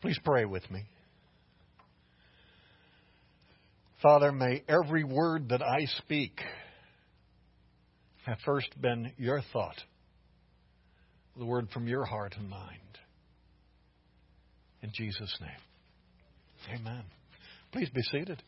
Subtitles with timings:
[0.00, 0.84] Please pray with me.
[4.02, 6.40] Father, may every word that I speak
[8.26, 9.76] have first been your thought,
[11.36, 12.80] the word from your heart and mind.
[14.82, 17.02] In Jesus' name, amen.
[17.72, 18.42] Please be seated.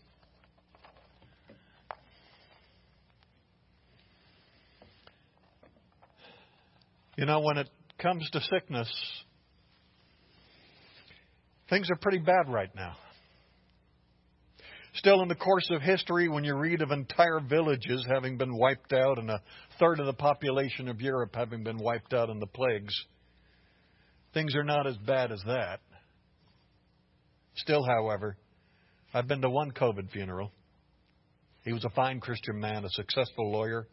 [7.16, 7.68] You know, when it
[8.00, 8.88] comes to sickness,
[11.70, 12.96] things are pretty bad right now.
[14.94, 18.92] Still, in the course of history, when you read of entire villages having been wiped
[18.92, 19.40] out and a
[19.78, 22.94] third of the population of Europe having been wiped out in the plagues,
[24.34, 25.80] things are not as bad as that.
[27.54, 28.36] Still, however,
[29.12, 30.52] I've been to one COVID funeral.
[31.64, 33.86] He was a fine Christian man, a successful lawyer.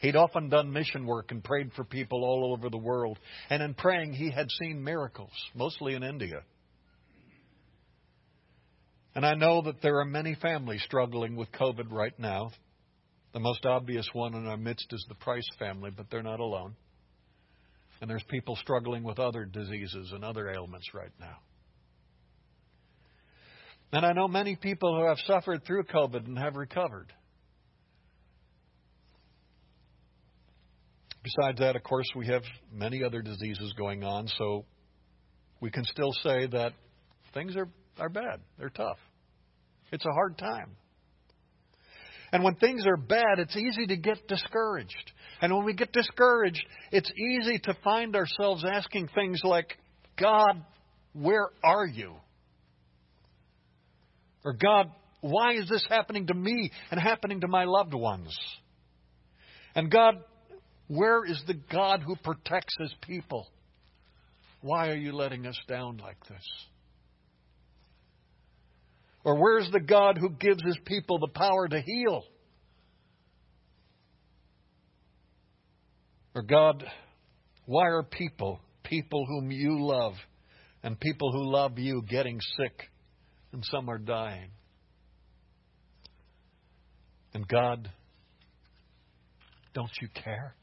[0.00, 3.18] He'd often done mission work and prayed for people all over the world.
[3.50, 6.42] And in praying, he had seen miracles, mostly in India.
[9.18, 12.52] And I know that there are many families struggling with COVID right now.
[13.32, 16.76] The most obvious one in our midst is the Price family, but they're not alone.
[18.00, 21.38] And there's people struggling with other diseases and other ailments right now.
[23.90, 27.12] And I know many people who have suffered through COVID and have recovered.
[31.24, 34.64] Besides that, of course, we have many other diseases going on, so
[35.60, 36.72] we can still say that
[37.34, 38.38] things are, are bad.
[38.60, 38.98] They're tough.
[39.92, 40.76] It's a hard time.
[42.32, 45.12] And when things are bad, it's easy to get discouraged.
[45.40, 49.78] And when we get discouraged, it's easy to find ourselves asking things like,
[50.18, 50.62] God,
[51.14, 52.14] where are you?
[54.44, 58.36] Or, God, why is this happening to me and happening to my loved ones?
[59.74, 60.16] And, God,
[60.86, 63.48] where is the God who protects his people?
[64.60, 66.44] Why are you letting us down like this?
[69.28, 72.22] Or where's the God who gives his people the power to heal?
[76.34, 76.82] Or God,
[77.66, 80.14] why are people, people whom you love,
[80.82, 82.84] and people who love you getting sick,
[83.52, 84.48] and some are dying?
[87.34, 87.90] And God,
[89.74, 90.54] don't you care?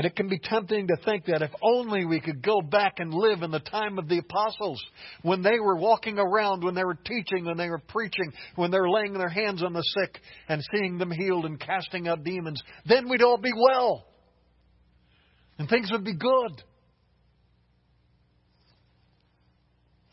[0.00, 3.12] And it can be tempting to think that if only we could go back and
[3.12, 4.82] live in the time of the apostles,
[5.20, 8.80] when they were walking around, when they were teaching, when they were preaching, when they
[8.80, 10.18] were laying their hands on the sick
[10.48, 14.06] and seeing them healed and casting out demons, then we'd all be well.
[15.58, 16.62] And things would be good.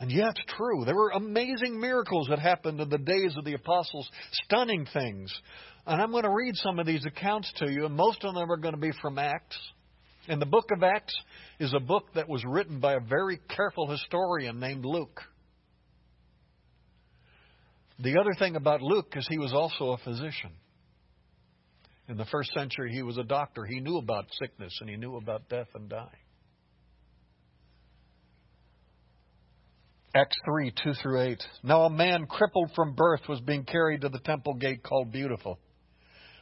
[0.02, 0.84] And yet, true.
[0.84, 5.34] There were amazing miracles that happened in the days of the apostles, stunning things.
[5.86, 8.52] And I'm going to read some of these accounts to you, and most of them
[8.52, 9.58] are going to be from Acts.
[10.28, 11.16] And the book of Acts
[11.60, 15.22] is a book that was written by a very careful historian named Luke.
[18.00, 20.52] The other thing about Luke is he was also a physician.
[22.10, 23.66] In the first century, he was a doctor.
[23.66, 26.10] He knew about sickness and he knew about death and dying.
[30.14, 31.44] Acts 3 2 through 8.
[31.64, 35.60] Now a man crippled from birth was being carried to the temple gate called Beautiful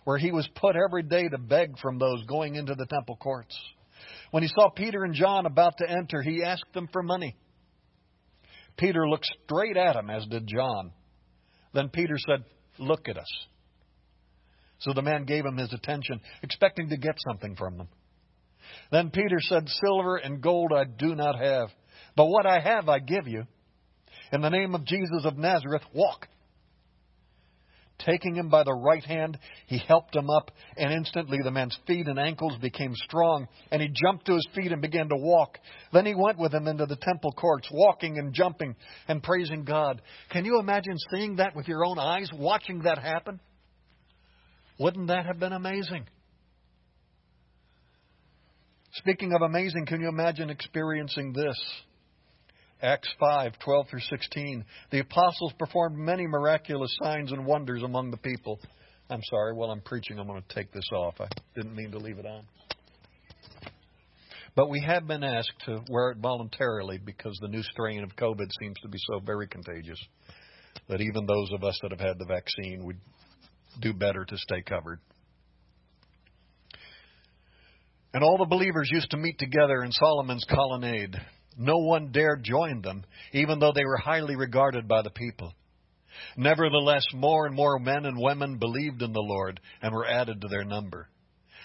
[0.06, 3.58] where he was put every day to beg from those going into the temple courts.
[4.32, 7.36] When he saw Peter and John about to enter, he asked them for money.
[8.78, 10.92] Peter looked straight at him, as did John.
[11.74, 12.44] Then Peter said,
[12.78, 13.48] Look at us.
[14.80, 17.88] So the man gave him his attention, expecting to get something from them.
[18.92, 21.70] Then Peter said, Silver and gold I do not have,
[22.16, 23.44] but what I have I give you.
[24.32, 26.28] In the name of Jesus of Nazareth, walk.
[28.00, 32.08] Taking him by the right hand, he helped him up, and instantly the man's feet
[32.08, 35.58] and ankles became strong, and he jumped to his feet and began to walk.
[35.94, 38.76] Then he went with him into the temple courts, walking and jumping
[39.08, 40.02] and praising God.
[40.30, 43.40] Can you imagine seeing that with your own eyes, watching that happen?
[44.78, 46.06] Wouldn't that have been amazing?
[48.96, 51.58] Speaking of amazing, can you imagine experiencing this?
[52.86, 54.64] Acts 5, 12 through 16.
[54.92, 58.60] The apostles performed many miraculous signs and wonders among the people.
[59.10, 61.16] I'm sorry, while I'm preaching, I'm going to take this off.
[61.20, 62.44] I didn't mean to leave it on.
[64.56, 68.52] But we have been asked to wear it voluntarily because the new strain of COVID
[68.62, 70.00] seems to be so very contagious
[70.88, 73.00] that even those of us that have had the vaccine would
[73.82, 75.00] do better to stay covered.
[78.14, 81.16] And all the believers used to meet together in Solomon's colonnade.
[81.58, 85.54] No one dared join them, even though they were highly regarded by the people.
[86.38, 90.48] Nevertheless, more and more men and women believed in the Lord and were added to
[90.48, 91.10] their number.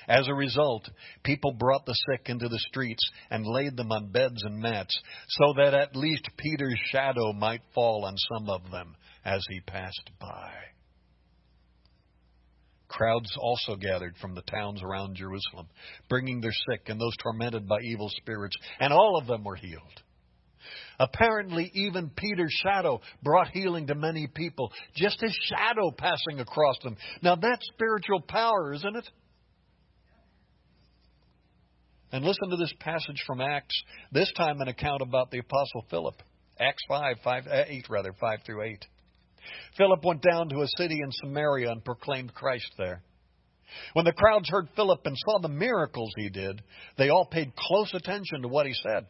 [0.09, 0.89] As a result,
[1.23, 5.53] people brought the sick into the streets and laid them on beds and mats, so
[5.57, 10.51] that at least Peter's shadow might fall on some of them as he passed by.
[12.91, 15.69] Crowds also gathered from the towns around Jerusalem,
[16.09, 20.03] bringing their sick and those tormented by evil spirits, and all of them were healed.
[20.99, 26.97] Apparently, even Peter's shadow brought healing to many people, just his shadow passing across them.
[27.23, 29.09] Now, that's spiritual power, isn't it?
[32.13, 36.17] And listen to this passage from Acts, this time an account about the Apostle Philip.
[36.59, 38.85] Acts 5, 5 uh, 8 rather, 5 through 8.
[39.77, 43.03] Philip went down to a city in Samaria and proclaimed Christ there.
[43.93, 46.63] When the crowds heard Philip and saw the miracles he did,
[46.99, 49.07] they all paid close attention to what he said.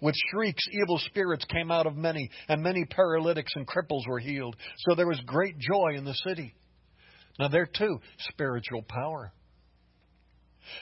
[0.00, 4.56] With shrieks, evil spirits came out of many, and many paralytics and cripples were healed.
[4.78, 6.54] So there was great joy in the city.
[7.38, 8.00] Now, there too,
[8.30, 9.32] spiritual power.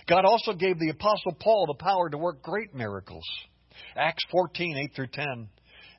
[0.08, 3.24] God also gave the Apostle Paul the power to work great miracles.
[3.96, 5.48] Acts 14, 8 through 10.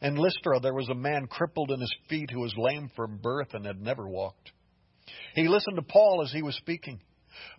[0.02, 3.54] In Lystra, there was a man crippled in his feet who was lame from birth
[3.54, 4.52] and had never walked.
[5.34, 7.00] He listened to Paul as he was speaking.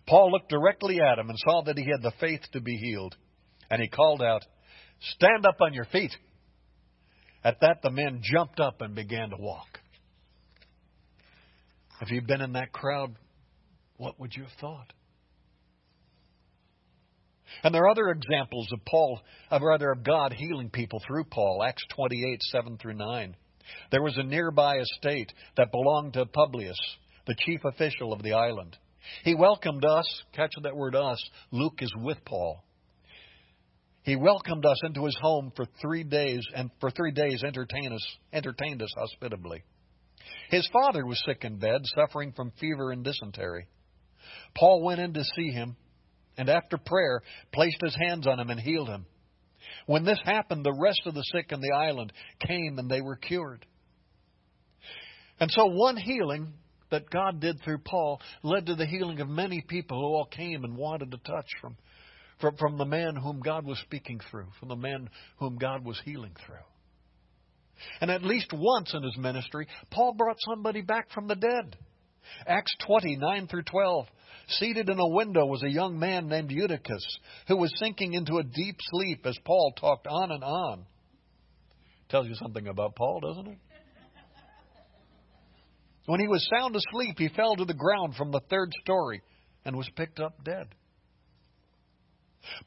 [0.07, 3.15] Paul looked directly at him and saw that he had the faith to be healed.
[3.69, 4.45] And he called out,
[5.15, 6.15] Stand up on your feet.
[7.43, 9.79] At that, the man jumped up and began to walk.
[12.01, 13.15] If you'd been in that crowd,
[13.97, 14.93] what would you have thought?
[17.63, 19.19] And there are other examples of Paul,
[19.51, 21.63] of rather of God healing people through Paul.
[21.65, 23.35] Acts 28, 7 through 9.
[23.91, 26.79] There was a nearby estate that belonged to Publius,
[27.27, 28.77] the chief official of the island.
[29.23, 32.63] He welcomed us, catch that word us, Luke is with Paul.
[34.03, 38.17] He welcomed us into his home for three days, and for three days entertained us,
[38.33, 39.63] entertained us hospitably.
[40.49, 43.67] His father was sick in bed, suffering from fever and dysentery.
[44.55, 45.75] Paul went in to see him,
[46.39, 47.21] and after prayer,
[47.51, 49.05] placed his hands on him and healed him.
[49.85, 52.13] When this happened, the rest of the sick in the island
[52.47, 53.65] came and they were cured.
[55.39, 56.53] And so, one healing
[56.91, 60.63] that God did through Paul led to the healing of many people who all came
[60.63, 61.75] and wanted to touch from
[62.39, 65.09] from, from the man whom God was speaking through, from the man
[65.39, 66.55] whom God was healing through.
[67.99, 71.77] And at least once in his ministry, Paul brought somebody back from the dead.
[72.47, 74.05] Acts 20, 9 through 12.
[74.49, 78.43] Seated in a window was a young man named Eutychus, who was sinking into a
[78.43, 80.85] deep sleep as Paul talked on and on.
[82.09, 83.57] Tells you something about Paul, doesn't it?
[86.07, 89.21] When he was sound asleep, he fell to the ground from the third story
[89.63, 90.65] and was picked up dead.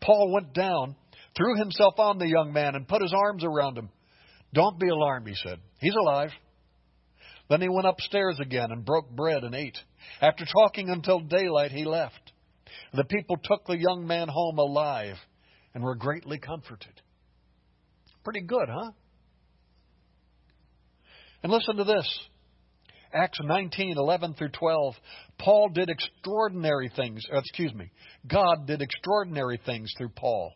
[0.00, 0.94] Paul went down,
[1.36, 3.88] threw himself on the young man, and put his arms around him.
[4.54, 5.58] Don't be alarmed, he said.
[5.80, 6.30] He's alive.
[7.50, 9.78] Then he went upstairs again and broke bread and ate.
[10.20, 12.32] After talking until daylight, he left.
[12.94, 15.16] The people took the young man home alive
[15.74, 17.00] and were greatly comforted.
[18.24, 18.92] Pretty good, huh?
[21.42, 22.20] And listen to this.
[23.14, 24.94] Acts 19, 11 through 12,
[25.38, 27.90] Paul did extraordinary things, uh, excuse me,
[28.26, 30.54] God did extraordinary things through Paul,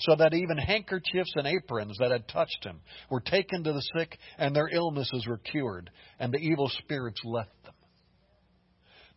[0.00, 2.80] so that even handkerchiefs and aprons that had touched him
[3.10, 7.62] were taken to the sick, and their illnesses were cured, and the evil spirits left
[7.64, 7.73] them.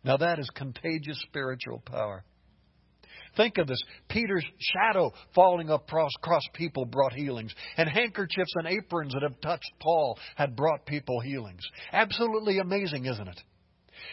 [0.04, 2.24] Now that is contagious spiritual power.
[3.36, 3.80] Think of this.
[4.08, 6.10] Peter's shadow falling across,
[6.54, 7.54] people brought healings.
[7.76, 11.62] And handkerchiefs and aprons that have touched Paul had brought people healings.
[11.92, 13.40] Absolutely amazing, isn't it?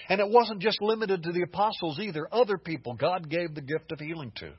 [0.10, 2.28] And it wasn't just limited to the apostles either.
[2.32, 4.52] Other people God gave the gift of healing to.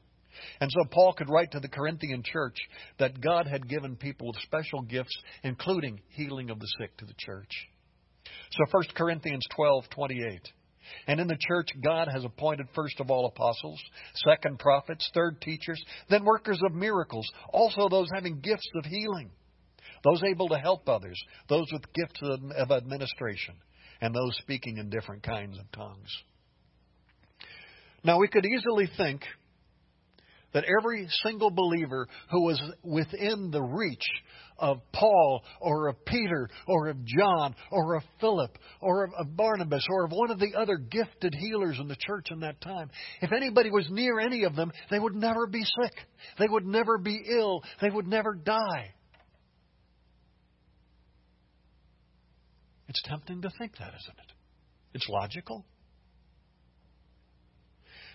[0.61, 2.57] And so Paul could write to the Corinthian church
[2.99, 7.15] that God had given people with special gifts, including healing of the sick to the
[7.19, 7.51] church.
[8.51, 10.53] So 1 Corinthians 12:28.
[11.07, 13.81] And in the church, God has appointed first of all apostles,
[14.15, 19.31] second prophets, third teachers, then workers of miracles, also those having gifts of healing,
[20.05, 23.55] those able to help others, those with gifts of administration,
[24.01, 26.11] and those speaking in different kinds of tongues.
[28.05, 29.23] Now, we could easily think
[30.57, 34.07] that every single believer who was within the reach
[34.59, 40.07] of Paul or of Peter or of John or of Philip or of, Barnabas or
[40.07, 43.69] of one of the other gifted healers in the church in that time, if anybody
[43.69, 45.93] was near any of them, they would never be sick.
[46.39, 47.63] They would never be ill.
[47.83, 48.95] They would never die.
[52.89, 54.33] It's tempting to think that, isn't it?
[54.95, 55.67] It's logical.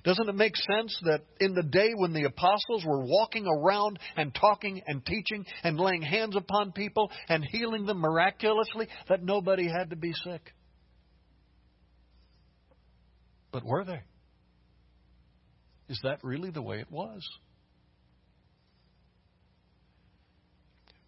[0.04, 4.34] Doesn't it make sense that in the day when the apostles were walking around and
[4.34, 9.92] talking and teaching and laying hands upon people and healing them miraculously, that nobody had
[9.92, 10.54] to be sick?
[13.52, 14.02] But were they?
[15.90, 17.22] Is that really the way it was?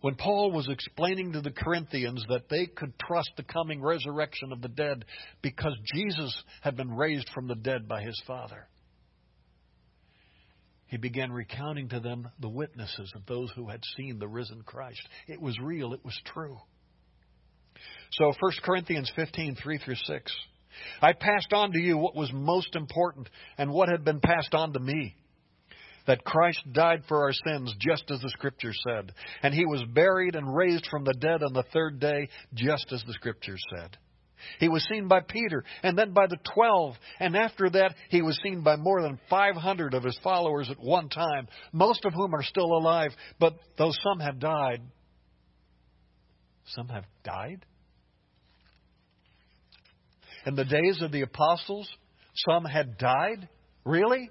[0.02, 4.62] When Paul was explaining to the Corinthians that they could trust the coming resurrection of
[4.62, 5.06] the dead
[5.42, 8.68] because Jesus had been raised from the dead by his Father,
[10.94, 15.02] he began recounting to them the witnesses of those who had seen the risen Christ.
[15.28, 16.60] It was real, it was true.
[18.12, 20.32] So 1 Corinthians 15, 3 through 6.
[21.02, 24.72] I passed on to you what was most important and what had been passed on
[24.74, 25.16] to me.
[26.06, 29.14] That Christ died for our sins, just as the Scripture said.
[29.42, 33.04] And he was buried and raised from the dead on the third day, just as
[33.08, 33.98] the Scripture said.
[34.60, 38.40] He was seen by Peter and then by the twelve, and after that he was
[38.44, 42.44] seen by more than 500 of his followers at one time, most of whom are
[42.44, 44.82] still alive, but though some have died,
[46.68, 47.66] some have died?
[50.46, 51.90] In the days of the apostles,
[52.48, 53.48] some had died?
[53.86, 54.30] Really?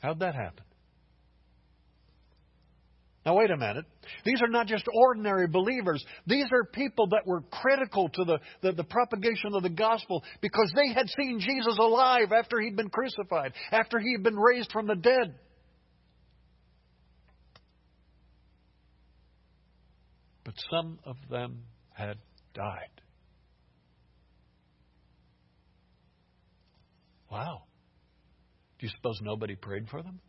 [0.00, 0.64] How'd that happen?
[3.24, 3.86] Now, wait a minute.
[4.26, 6.04] These are not just ordinary believers.
[6.26, 10.70] These are people that were critical to the, the, the, propagation of the gospel because
[10.76, 14.86] they had seen Jesus alive after he'd been crucified, after he had been raised from
[14.86, 15.34] the dead.
[20.44, 21.62] But some of them
[21.94, 22.18] had
[22.52, 23.00] died.
[27.30, 27.62] Wow.
[28.78, 30.20] Do you suppose nobody prayed for them?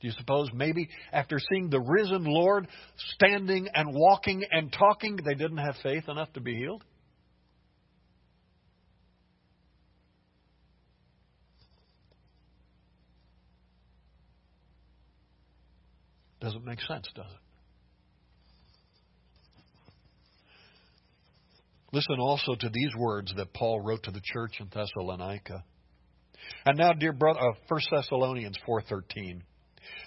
[0.00, 2.68] Do you suppose maybe after seeing the risen Lord
[3.14, 6.84] standing and walking and talking, they didn't have faith enough to be healed?
[16.40, 17.40] Doesn't make sense, does it?
[21.92, 25.64] Listen also to these words that Paul wrote to the church in Thessalonica.
[26.66, 29.42] And now, dear brother, uh, 1 Thessalonians 4:13.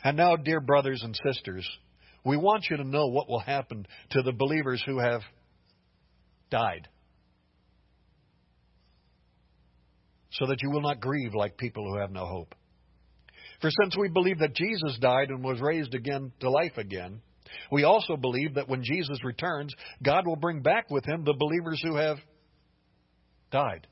[0.04, 1.68] And now, dear brothers and sisters,
[2.24, 5.22] we want you to know what will happen to the believers who have
[6.50, 6.88] died,
[10.32, 12.56] so that you will not grieve like people who have no hope.
[13.62, 17.22] For since we believe that Jesus died and was raised again to life again,
[17.72, 21.82] we also believe that when Jesus returns, God will bring back with him the believers
[21.84, 22.18] who have
[23.52, 23.88] died.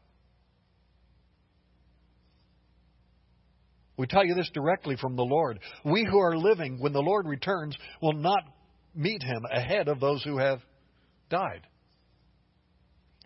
[3.97, 5.59] We tell you this directly from the Lord.
[5.83, 8.43] We who are living when the Lord returns will not
[8.95, 10.59] meet him ahead of those who have
[11.29, 11.61] died.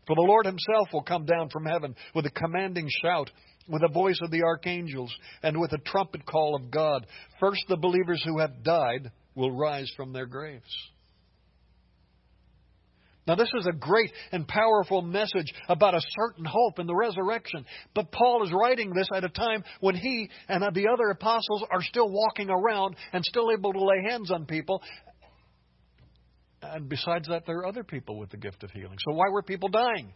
[0.07, 3.29] For the Lord himself will come down from heaven with a commanding shout,
[3.67, 5.13] with the voice of the archangels,
[5.43, 7.05] and with a trumpet call of God.
[7.39, 10.73] First, the believers who have died will rise from their graves.
[13.27, 17.65] Now, this is a great and powerful message about a certain hope in the resurrection.
[17.93, 21.83] But Paul is writing this at a time when he and the other apostles are
[21.83, 24.81] still walking around and still able to lay hands on people.
[26.63, 28.97] And besides that, there are other people with the gift of healing.
[29.07, 30.13] So, why were people dying?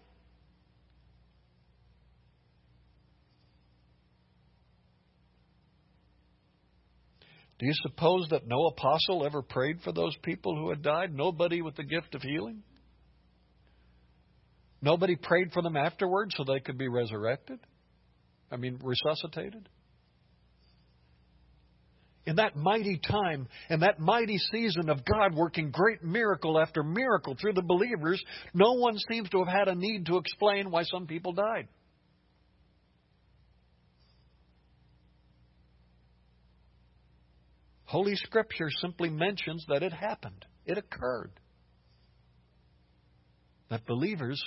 [7.57, 11.13] Do you suppose that no apostle ever prayed for those people who had died?
[11.13, 12.63] Nobody with the gift of healing?
[14.81, 17.59] Nobody prayed for them afterwards so they could be resurrected?
[18.51, 19.67] I mean, resuscitated?
[22.25, 27.35] In that mighty time, in that mighty season of God working great miracle after miracle
[27.39, 31.05] through the believers, no one seems to have had a need to explain why some
[31.05, 31.67] people died.
[37.83, 41.31] Holy Scripture simply mentions that it happened, it occurred.
[43.69, 44.41] That believers,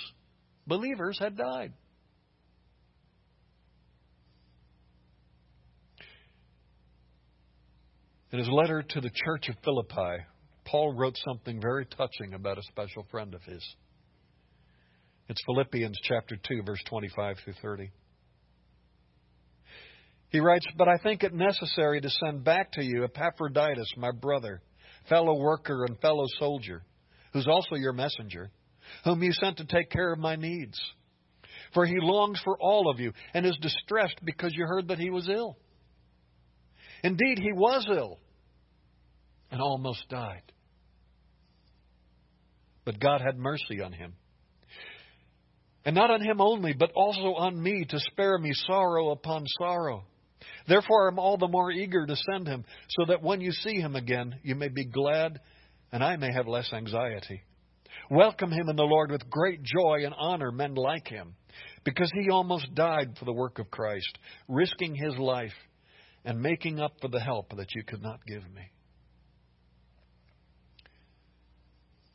[0.69, 1.73] believers had died.
[8.31, 10.23] In his letter to the church of Philippi,
[10.65, 13.63] Paul wrote something very touching about a special friend of his.
[15.27, 17.91] It's Philippians chapter 2, verse 25 through 30.
[20.29, 24.61] He writes, But I think it necessary to send back to you Epaphroditus, my brother,
[25.07, 26.83] fellow worker and fellow soldier,
[27.33, 28.51] who's also your messenger,
[29.03, 30.79] whom you sent to take care of my needs.
[31.73, 35.09] For he longs for all of you and is distressed because you heard that he
[35.09, 35.57] was ill.
[37.03, 38.19] Indeed, he was ill
[39.51, 40.43] and almost died.
[42.85, 44.13] But God had mercy on him.
[45.85, 50.03] And not on him only, but also on me to spare me sorrow upon sorrow.
[50.67, 53.95] Therefore, I'm all the more eager to send him, so that when you see him
[53.95, 55.39] again, you may be glad
[55.91, 57.41] and I may have less anxiety.
[58.09, 61.35] Welcome him in the Lord with great joy and honor men like him,
[61.83, 65.53] because he almost died for the work of Christ, risking his life
[66.25, 68.71] and making up for the help that you could not give me.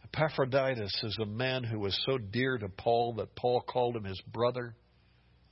[0.04, 4.20] Epaphroditus is a man who was so dear to Paul that Paul called him his
[4.32, 4.74] brother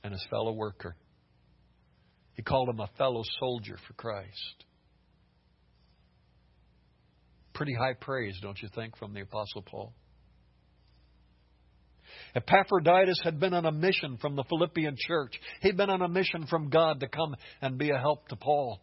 [0.03, 0.97] and his fellow worker.
[2.33, 4.65] He called him a fellow soldier for Christ.
[7.53, 9.93] Pretty high praise, don't you think, from the Apostle Paul?
[12.35, 15.39] Epaphroditus had been on a mission from the Philippian church.
[15.61, 18.81] He'd been on a mission from God to come and be a help to Paul.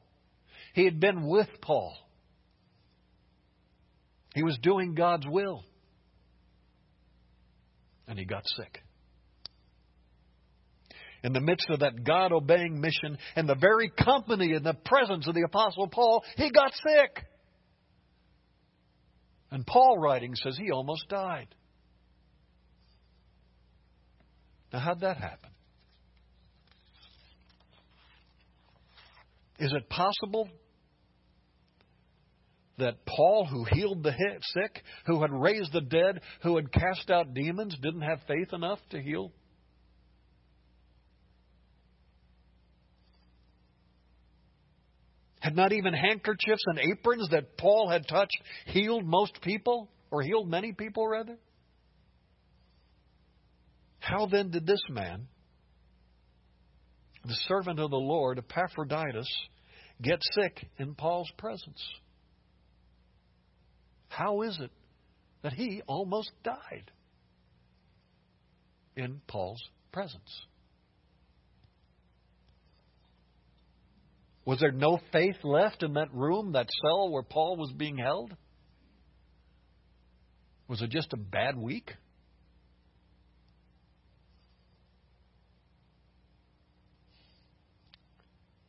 [0.74, 1.96] He had been with Paul.
[4.34, 5.64] He was doing God's will.
[8.06, 8.82] And he got sick.
[11.22, 15.26] In the midst of that God obeying mission, in the very company and the presence
[15.28, 17.24] of the Apostle Paul, he got sick.
[19.50, 21.48] And Paul, writing, says he almost died.
[24.72, 25.50] Now, how'd that happen?
[29.58, 30.48] Is it possible
[32.78, 34.12] that Paul, who healed the
[34.42, 38.78] sick, who had raised the dead, who had cast out demons, didn't have faith enough
[38.90, 39.32] to heal?
[45.40, 48.36] Had not even handkerchiefs and aprons that Paul had touched
[48.66, 51.36] healed most people, or healed many people, rather?
[54.00, 55.28] How then did this man,
[57.24, 59.28] the servant of the Lord, Epaphroditus,
[60.02, 61.82] get sick in Paul's presence?
[64.08, 64.70] How is it
[65.42, 66.90] that he almost died
[68.96, 70.46] in Paul's presence?
[74.46, 78.34] Was there no faith left in that room, that cell where Paul was being held?
[80.66, 81.92] Was it just a bad week?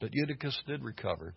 [0.02, 1.36] But Eutychus did recover.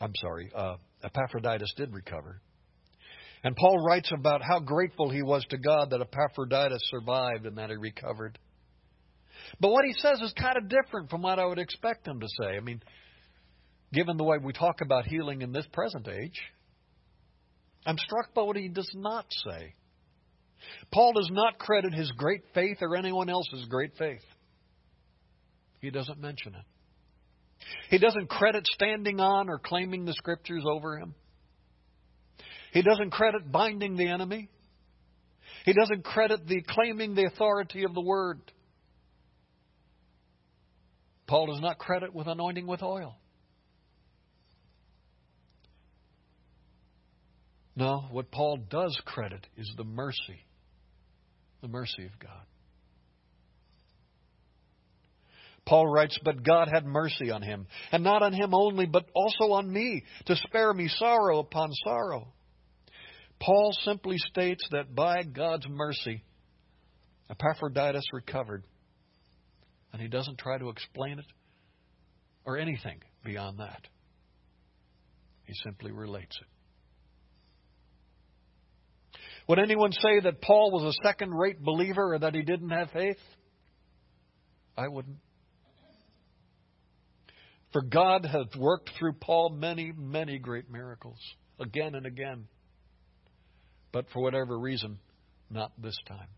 [0.00, 2.40] I'm sorry, uh, Epaphroditus did recover.
[3.44, 7.70] And Paul writes about how grateful he was to God that Epaphroditus survived and that
[7.70, 8.38] he recovered.
[9.60, 12.26] But what he says is kind of different from what I would expect him to
[12.40, 12.56] say.
[12.56, 12.82] I mean,
[13.92, 16.40] given the way we talk about healing in this present age,
[17.86, 19.74] I'm struck by what he does not say.
[20.92, 24.24] Paul does not credit his great faith or anyone else's great faith.
[25.80, 26.64] He doesn't mention it.
[27.90, 31.14] He doesn't credit standing on or claiming the scriptures over him.
[32.72, 34.48] He doesn't credit binding the enemy.
[35.64, 38.40] He doesn't credit the claiming the authority of the word.
[41.26, 43.16] Paul does not credit with anointing with oil.
[47.76, 50.44] No, what Paul does credit is the mercy,
[51.62, 52.44] the mercy of God.
[55.70, 59.52] Paul writes, But God had mercy on him, and not on him only, but also
[59.52, 62.32] on me, to spare me sorrow upon sorrow.
[63.40, 66.24] Paul simply states that by God's mercy,
[67.30, 68.64] Epaphroditus recovered.
[69.92, 71.26] And he doesn't try to explain it
[72.44, 73.86] or anything beyond that.
[75.44, 76.46] He simply relates it.
[79.46, 82.90] Would anyone say that Paul was a second rate believer or that he didn't have
[82.90, 83.18] faith?
[84.76, 85.18] I wouldn't.
[87.72, 91.18] For God has worked through Paul many, many great miracles,
[91.60, 92.46] again and again.
[93.92, 94.98] But for whatever reason,
[95.50, 96.28] not this time.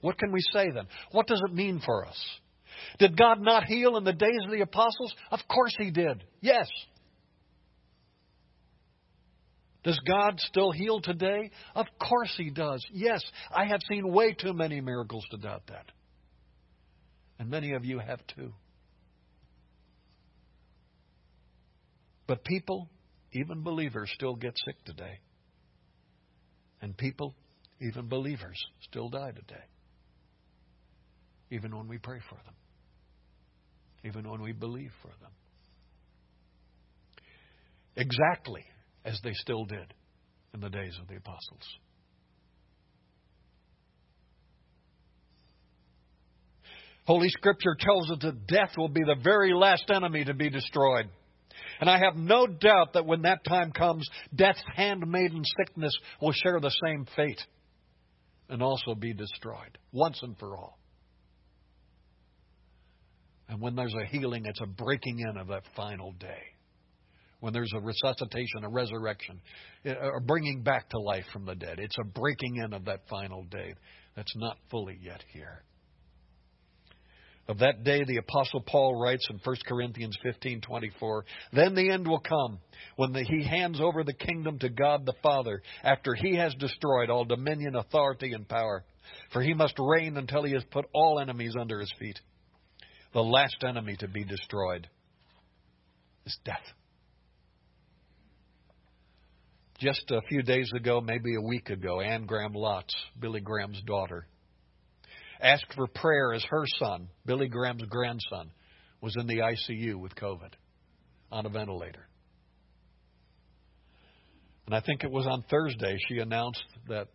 [0.00, 0.86] What can we say then?
[1.10, 2.18] What does it mean for us?
[2.98, 5.14] Did God not heal in the days of the apostles?
[5.30, 6.24] Of course He did.
[6.40, 6.68] Yes.
[9.82, 11.50] Does God still heal today?
[11.74, 12.84] Of course He does.
[12.92, 13.22] Yes.
[13.50, 15.86] I have seen way too many miracles to doubt that.
[17.38, 18.52] And many of you have too.
[22.26, 22.88] But people,
[23.32, 25.20] even believers, still get sick today.
[26.82, 27.34] And people,
[27.80, 29.64] even believers, still die today.
[31.50, 32.54] Even when we pray for them.
[34.04, 35.30] Even when we believe for them.
[37.96, 38.64] Exactly
[39.04, 39.94] as they still did
[40.54, 41.78] in the days of the apostles.
[47.08, 51.08] Holy Scripture tells us that death will be the very last enemy to be destroyed.
[51.80, 56.60] And I have no doubt that when that time comes, death's handmaiden sickness will share
[56.60, 57.40] the same fate
[58.50, 60.78] and also be destroyed once and for all.
[63.48, 66.42] And when there's a healing, it's a breaking in of that final day.
[67.40, 69.40] When there's a resuscitation, a resurrection,
[69.86, 73.08] eh, a bringing back to life from the dead, it's a breaking in of that
[73.08, 73.72] final day
[74.14, 75.64] that's not fully yet here.
[77.48, 82.20] Of that day, the Apostle Paul writes in 1 Corinthians 15:24, "Then the end will
[82.20, 82.60] come
[82.96, 87.08] when the, he hands over the kingdom to God the Father after he has destroyed
[87.08, 88.84] all dominion, authority, and power.
[89.30, 92.20] For he must reign until he has put all enemies under his feet.
[93.14, 94.86] The last enemy to be destroyed
[96.26, 96.74] is death."
[99.78, 104.26] Just a few days ago, maybe a week ago, Anne Graham Lotz, Billy Graham's daughter,
[105.40, 108.50] asked for prayer as her son, Billy Graham's grandson,
[109.00, 110.52] was in the ICU with COVID
[111.30, 112.08] on a ventilator.
[114.66, 117.08] And I think it was on Thursday she announced that,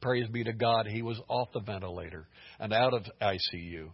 [0.00, 2.26] praise be to God, he was off the ventilator
[2.58, 3.90] and out of ICU.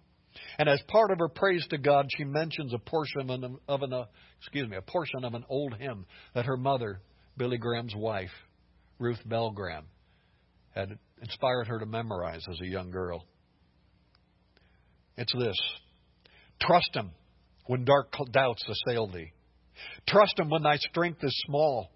[0.59, 3.83] And as part of her praise to God, she mentions a portion of an, of
[3.83, 4.05] an uh,
[4.41, 7.01] excuse me, a portion of an old hymn that her mother,
[7.37, 8.33] Billy Graham's wife,
[8.99, 9.85] Ruth Bell Graham,
[10.75, 13.27] had inspired her to memorize as a young girl.
[15.17, 15.57] It's this
[16.61, 17.11] Trust Him
[17.67, 19.33] when dark doubts assail thee.
[20.09, 21.91] Trust Him when thy strength is small.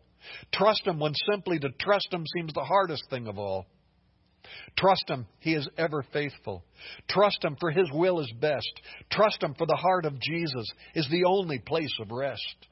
[0.53, 3.67] Trust Him when simply to trust Him seems the hardest thing of all.
[4.77, 6.65] Trust Him, He is ever faithful.
[7.09, 8.71] Trust Him, for His will is best.
[9.11, 12.67] Trust Him, for the heart of Jesus is the only place of rest.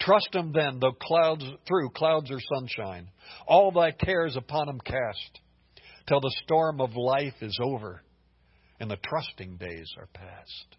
[0.00, 3.08] Trust Him then, though clouds through clouds or sunshine,
[3.46, 5.40] all thy cares upon Him cast,
[6.06, 8.02] till the storm of life is over
[8.80, 10.76] and the trusting days are past.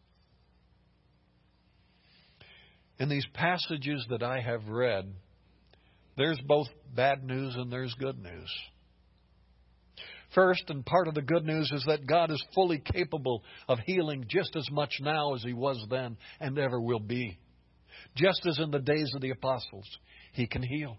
[2.97, 5.13] In these passages that I have read,
[6.17, 8.49] there's both bad news and there's good news.
[10.35, 14.25] First, and part of the good news is that God is fully capable of healing
[14.27, 17.39] just as much now as He was then and ever will be.
[18.15, 19.87] Just as in the days of the apostles,
[20.33, 20.97] He can heal.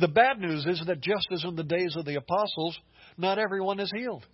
[0.00, 2.76] The bad news is that just as in the days of the apostles,
[3.16, 4.26] not everyone is healed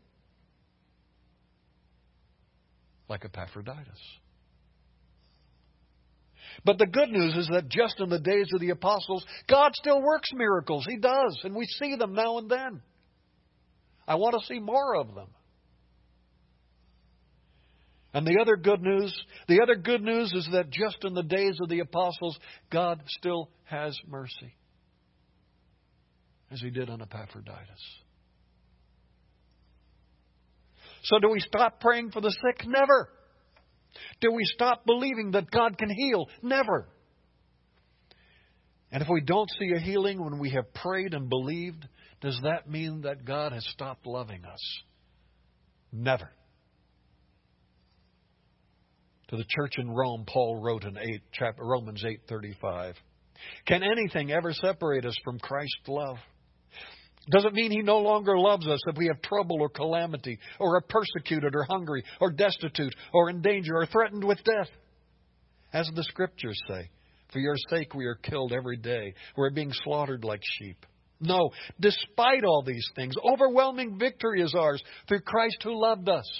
[3.08, 4.00] like Epaphroditus.
[6.64, 10.02] But the good news is that just in the days of the apostles, God still
[10.02, 10.86] works miracles.
[10.88, 12.80] He does, and we see them now and then.
[14.08, 15.28] I want to see more of them.
[18.14, 19.14] And the other good news,
[19.46, 22.38] the other good news is that just in the days of the apostles,
[22.70, 24.54] God still has mercy.
[26.50, 27.82] As he did on Epaphroditus.
[31.06, 32.66] So do we stop praying for the sick?
[32.66, 33.08] Never.
[34.20, 36.28] Do we stop believing that God can heal?
[36.42, 36.88] Never.
[38.90, 41.86] And if we don't see a healing when we have prayed and believed,
[42.20, 44.82] does that mean that God has stopped loving us?
[45.92, 46.30] Never.
[49.28, 52.96] To the church in Rome, Paul wrote in 8, chapter, Romans 8:35,
[53.66, 56.18] "Can anything ever separate us from Christ's love?"
[57.30, 60.80] Doesn't mean he no longer loves us if we have trouble or calamity, or are
[60.82, 64.70] persecuted, or hungry, or destitute, or in danger, or threatened with death.
[65.72, 66.88] As the scriptures say,
[67.32, 69.14] for your sake we are killed every day.
[69.36, 70.86] We're being slaughtered like sheep.
[71.20, 76.30] No, despite all these things, overwhelming victory is ours through Christ who loved us.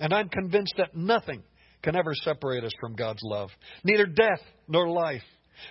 [0.00, 1.42] And I'm convinced that nothing
[1.82, 3.50] can ever separate us from God's love.
[3.84, 5.22] Neither death nor life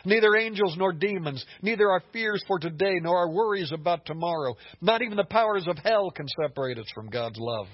[0.05, 5.01] Neither angels nor demons, neither our fears for today nor our worries about tomorrow, not
[5.01, 7.67] even the powers of hell can separate us from God's love.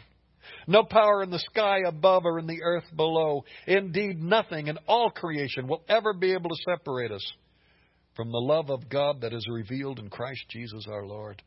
[0.68, 3.44] No power in the sky above or in the earth below.
[3.68, 7.26] Indeed, nothing in all creation will ever be able to separate us
[8.16, 11.42] from the love of God that is revealed in Christ Jesus our Lord.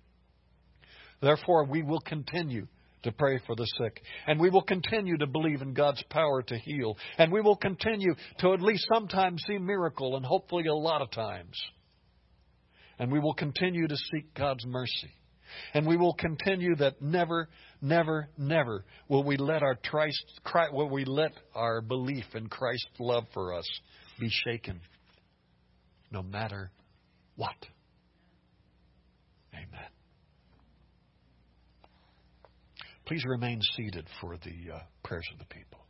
[1.20, 2.66] Therefore, we will continue
[3.04, 4.02] to pray for the sick.
[4.26, 6.96] And we will continue to believe in God's power to heal.
[7.16, 11.10] And we will continue to at least sometimes see miracle and hopefully a lot of
[11.10, 11.58] times.
[12.98, 15.10] And we will continue to seek God's mercy.
[15.72, 17.48] And we will continue that never,
[17.80, 20.24] never, never will we let our Christ,
[20.72, 23.68] will we let our belief in Christ's love for us
[24.18, 24.80] be shaken,
[26.10, 26.70] no matter
[27.36, 27.54] what.
[29.54, 29.90] Amen.
[33.06, 35.83] Please remain seated for the uh, prayers of the people.